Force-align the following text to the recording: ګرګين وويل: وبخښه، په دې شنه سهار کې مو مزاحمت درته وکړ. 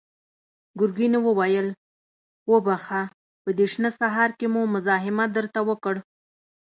ګرګين 0.79 1.13
وويل: 1.23 1.67
وبخښه، 2.51 3.01
په 3.43 3.49
دې 3.57 3.65
شنه 3.73 3.89
سهار 3.99 4.29
کې 4.39 4.47
مو 4.53 4.61
مزاحمت 4.75 5.29
درته 5.37 5.59
وکړ. 5.69 5.95